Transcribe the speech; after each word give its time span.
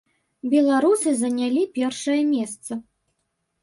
Беларусы 0.53 1.09
занялі 1.21 1.69
першае 1.79 2.19
месца. 2.35 2.83